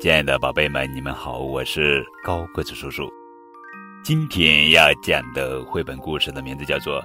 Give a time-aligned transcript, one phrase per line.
[0.00, 3.12] 亲爱的宝贝们，你们好，我是高个子叔叔。
[4.04, 7.02] 今天要讲的绘本故事的名字叫做《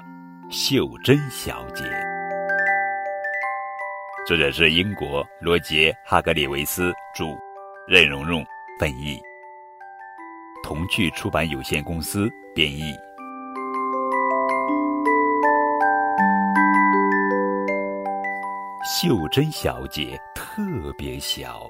[0.51, 1.83] 袖珍小姐》，
[4.28, 7.35] 作者是英国罗杰·哈格里维斯著，
[7.87, 8.46] 任蓉蓉
[8.79, 9.19] 翻译，
[10.62, 12.94] 童趣出版有限公司编译。
[19.02, 20.62] 袖珍小姐特
[20.96, 21.68] 别小。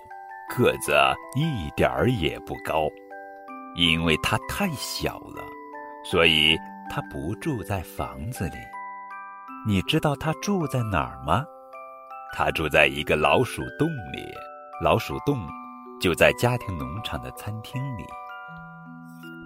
[0.50, 0.94] 个子
[1.36, 2.88] 一点儿也不高，
[3.76, 5.44] 因为它太小了，
[6.04, 6.58] 所以
[6.90, 8.58] 它不住在房子里。
[9.66, 11.46] 你知道它住在哪儿吗？
[12.36, 14.32] 它住在一个老鼠洞里。
[14.82, 15.48] 老鼠洞
[16.02, 18.04] 就在家庭农场的餐厅里。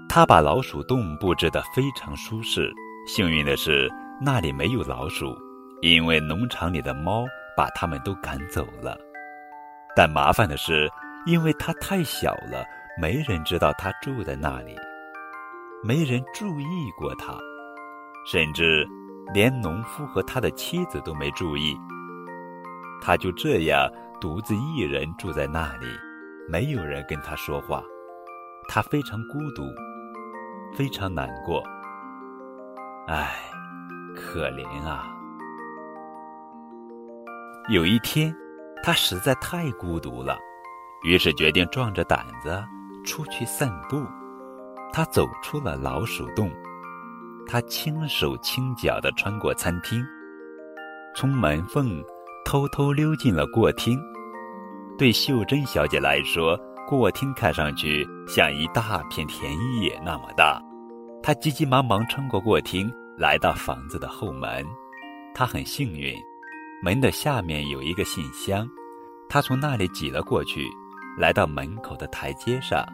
[0.09, 2.73] 他把老鼠洞布置得非常舒适。
[3.05, 3.87] 幸运的是，
[4.19, 5.37] 那里没有老鼠，
[5.81, 8.97] 因为农场里的猫把它们都赶走了。
[9.97, 10.87] 但麻烦的是，
[11.25, 12.63] 因为它太小了，
[13.01, 14.75] 没人知道它住在那里，
[15.83, 17.33] 没人注意过它，
[18.23, 18.87] 甚至
[19.33, 21.75] 连农夫和他的妻子都没注意。
[23.01, 23.91] 他就这样
[24.21, 25.87] 独自一人住在那里，
[26.47, 27.81] 没有人跟他说话，
[28.69, 29.63] 他非常孤独，
[30.75, 31.63] 非常难过。
[33.07, 33.33] 唉，
[34.15, 35.07] 可怜啊！
[37.69, 38.31] 有一天。
[38.87, 40.39] 他实在太孤独了，
[41.03, 42.63] 于是决定壮着胆子
[43.05, 44.01] 出去散步。
[44.93, 46.49] 他走出了老鼠洞，
[47.45, 50.01] 他轻手轻脚地穿过餐厅，
[51.13, 52.01] 从门缝
[52.45, 53.99] 偷偷溜进了过厅。
[54.97, 56.57] 对秀珍小姐来说，
[56.87, 59.51] 过厅看上去像一大片田
[59.81, 60.61] 野那么大。
[61.21, 64.65] 她急急忙忙穿过过厅，来到房子的后门。
[65.35, 66.15] 她很幸运。
[66.83, 68.69] 门的下面有一个信箱，
[69.29, 70.65] 他从那里挤了过去，
[71.17, 72.85] 来到门口的台阶上。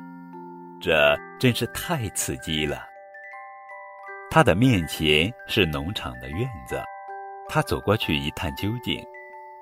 [0.82, 2.84] 这真是太刺激了。
[4.30, 6.82] 他的面前是农场的院子，
[7.48, 9.02] 他走过去一探究竟。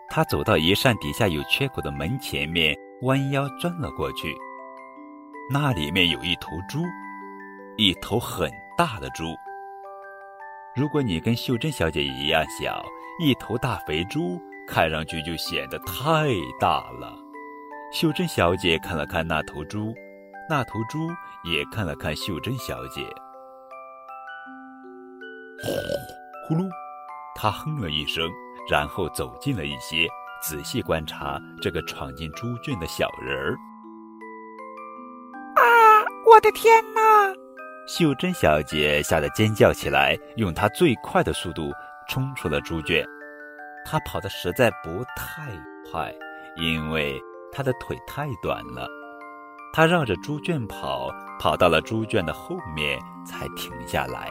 [0.10, 4.34] 他走到一扇底下有缺口的门前面，弯腰钻了过去。
[5.50, 6.84] 那里面有一头猪，
[7.78, 9.24] 一头很大的猪。
[10.76, 12.84] 如果你跟秀珍小姐一样小，
[13.20, 17.14] 一头大肥猪看上去就显得太大了。
[17.92, 19.94] 秀珍小姐看了看那头猪，
[20.50, 21.10] 那头猪
[21.44, 23.06] 也看了看秀珍小姐。
[26.48, 26.70] 呼噜，
[27.36, 28.32] 她哼了一声，
[28.70, 30.08] 然后走近了一些，
[30.42, 33.58] 仔细观察这个闯进猪圈的小人儿。
[35.58, 35.62] 啊，
[36.26, 37.02] 我的天哪！
[37.88, 41.74] 秀珍小姐吓得尖叫起来，用她最快的速度
[42.08, 43.06] 冲出了猪圈。
[43.86, 45.52] 他跑得实在不太
[45.92, 46.14] 快，
[46.56, 47.20] 因为
[47.52, 48.88] 他的腿太短了。
[49.74, 51.10] 他绕着猪圈跑，
[51.40, 54.30] 跑到了猪圈的后面才停下来。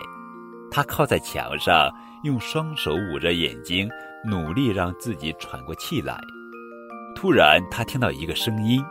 [0.70, 1.90] 他靠在墙上，
[2.22, 3.88] 用双手捂着眼睛，
[4.24, 6.20] 努力让自己喘过气来。
[7.16, 8.84] 突然，他听到一个声音，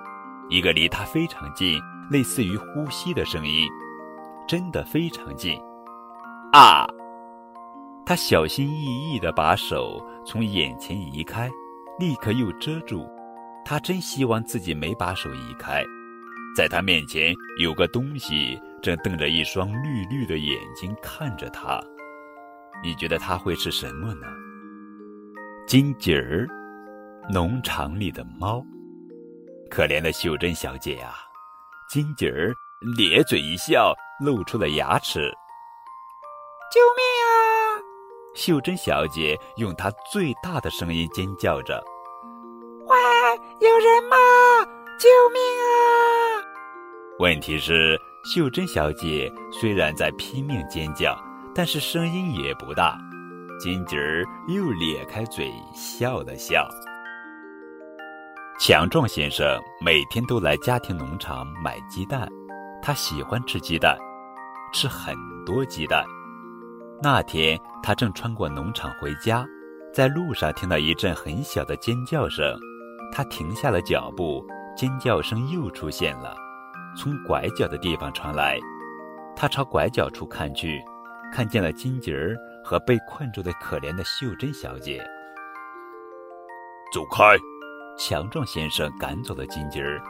[0.50, 3.68] 一个离他非常近，类似于呼吸的声音。
[4.48, 5.56] 真的非常近，
[6.52, 6.88] 啊！
[8.06, 11.50] 他小心翼翼地把手从眼前移开，
[12.00, 13.08] 立刻又遮住。
[13.64, 15.84] 他真希望自己没把手移开。
[16.56, 21.80] 在他面前有个东西，正瞪着一双绿绿的眼睛看着他。
[22.84, 24.28] 你觉得他会是什么呢？
[25.68, 26.48] 金吉儿，
[27.32, 28.66] 农场里的猫。
[29.70, 31.14] 可怜的秀珍小姐呀，
[31.90, 32.52] 金吉儿
[32.98, 33.94] 咧嘴一笑。
[34.22, 35.32] 露出了牙齿！
[36.74, 37.06] 救命
[38.30, 38.36] 啊！
[38.36, 41.84] 秀珍小姐用她最大的声音尖叫着
[42.86, 42.96] ：“喂，
[43.60, 44.16] 有人吗？
[45.00, 46.44] 救命啊！”
[47.20, 51.18] 问题是，秀珍小姐虽然在拼命尖叫，
[51.54, 52.98] 但是声音也不大。
[53.60, 56.66] 金吉儿又咧开嘴笑了笑。
[58.58, 62.28] 强壮先生每天都来家庭农场买鸡蛋，
[62.82, 63.98] 他喜欢吃鸡蛋。
[64.72, 65.16] 吃很
[65.46, 66.06] 多鸡蛋。
[67.02, 69.46] 那天，他正穿过农场回家，
[69.94, 72.60] 在路上听到一阵很小的尖叫声，
[73.10, 76.36] 他停下了脚步，尖叫声又出现了，
[76.98, 78.60] 从拐角的地方传来。
[79.34, 80.78] 他朝拐角处看去，
[81.32, 82.36] 看见了金吉儿
[82.66, 85.02] 和被困住的可怜的秀珍小姐。
[86.94, 87.38] 走开！
[87.98, 90.02] 强壮先生赶走了金吉儿，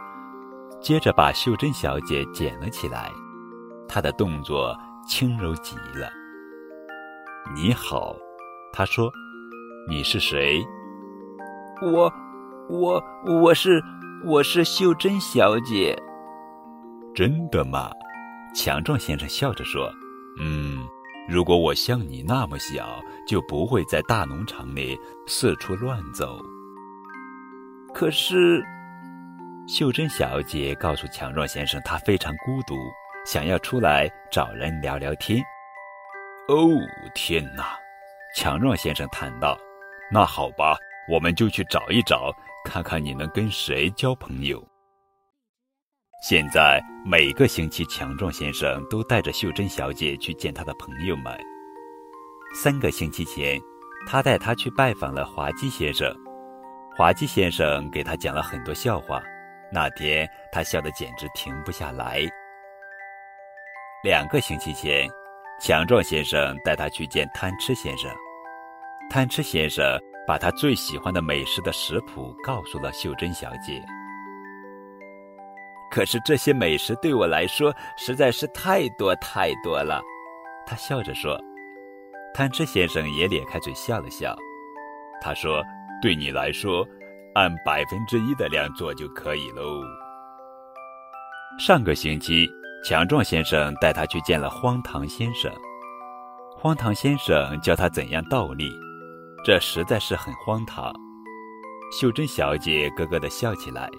[0.81, 3.11] 接着把秀珍小姐捡了起来。
[3.87, 4.75] 他的动作
[5.07, 6.09] 轻柔极了。
[7.55, 8.15] 你好，
[8.71, 9.11] 他说
[9.89, 10.61] ：“你是谁？”
[11.81, 12.11] 我，
[12.69, 13.03] 我，
[13.41, 13.81] 我是
[14.23, 15.97] 我是秀珍小姐。
[17.15, 17.89] ”“真的吗？”
[18.53, 19.91] 强壮先生笑着说。
[20.39, 20.77] “嗯，
[21.27, 26.39] 如果我像你那么小，就不会在大农场里四处乱走。”
[27.93, 28.63] 可是，
[29.67, 32.75] 秀珍小姐告诉强壮先生，她非常孤独，
[33.25, 35.43] 想要出来找人聊聊天。
[36.49, 36.67] 哦，
[37.13, 37.77] 天哪！
[38.35, 39.55] 强壮先生叹道
[40.11, 40.75] ：“那好吧，
[41.07, 42.33] 我们就去找一找，
[42.65, 44.67] 看看你能跟谁交朋友。”
[46.27, 51.39] 现在每个星期，强壮先生都带着秀珍小姐去见他的朋友们。
[52.55, 53.59] 三个星期前，
[54.07, 56.11] 他带她去拜访了滑稽先生。
[56.97, 59.21] 滑稽先生给他讲了很多笑话，
[59.71, 62.21] 那天他笑得简直停不下来。
[64.03, 65.07] 两个星期前，
[65.59, 68.09] 强壮先生带他去见贪吃先生，
[69.09, 69.85] 贪吃先生
[70.25, 73.83] 把他最喜欢的美食的食谱告诉了秀珍小姐。
[75.91, 80.01] 可是这些美食对我来说实在是太多太多了，
[80.65, 81.39] 他笑着说。
[82.33, 84.35] 贪吃先生也咧开嘴笑了笑，
[85.21, 85.63] 他说。
[86.01, 86.87] 对你来说，
[87.35, 89.83] 按百分之一的量做就可以喽。
[91.59, 92.47] 上个星期，
[92.83, 95.51] 强壮先生带他去见了荒唐先生。
[96.55, 98.71] 荒唐先生教他怎样倒立，
[99.45, 100.93] 这实在是很荒唐。
[101.91, 103.89] 秀珍小姐咯咯的笑起来。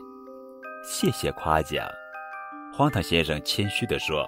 [0.84, 1.86] 谢谢夸奖，
[2.72, 4.26] 荒唐先生谦虚地说：“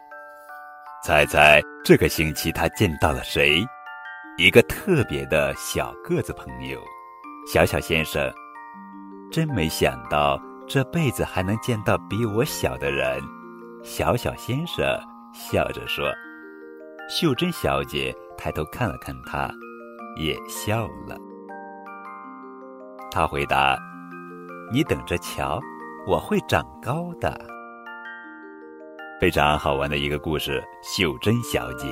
[1.05, 3.65] 猜猜这个星期他见到了谁？
[4.39, 6.79] 一个特别的小个子朋友。”
[7.53, 8.33] 小小先生，
[9.31, 13.21] 真没想到这辈子还能见到比我小的人。
[13.83, 14.87] 小小先生
[15.35, 16.09] 笑着说
[17.11, 19.51] ：“秀珍小姐抬头看了看他，
[20.17, 21.17] 也笑了。”
[23.11, 23.77] 他回答
[24.73, 25.61] ：“你等着瞧，
[26.07, 27.37] 我会长高的。”
[29.21, 31.89] 非常好玩的一个故事，秀珍小姐。